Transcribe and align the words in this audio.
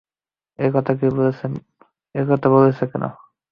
এ 0.59 0.67
কথা 2.29 2.47
বলছ 2.53 2.79
কেন? 2.91 3.03